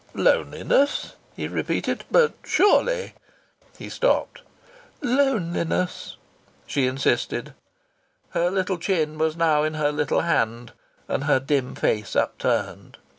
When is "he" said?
1.35-1.47, 3.77-3.87